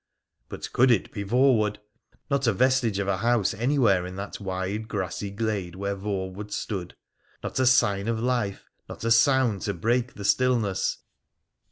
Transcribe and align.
But 0.49 0.73
could 0.73 0.89
it 0.89 1.11
be 1.11 1.21
Voewood? 1.23 1.77
Not 2.31 2.47
a 2.47 2.53
vestige 2.53 2.97
of 2.97 3.07
a 3.07 3.17
house 3.17 3.53
any 3.53 3.77
where 3.77 4.03
in 4.03 4.15
that 4.15 4.39
wide 4.39 4.87
grassy 4.87 5.29
glade 5.29 5.75
where 5.75 5.95
Voewood 5.95 6.49
stood, 6.51 6.95
not 7.43 7.59
a 7.59 7.67
sign 7.67 8.07
of 8.07 8.19
life, 8.19 8.65
not 8.89 9.03
a 9.03 9.11
sound 9.11 9.61
to 9.61 9.75
break 9.75 10.15
the 10.15 10.25
stillness 10.25 10.97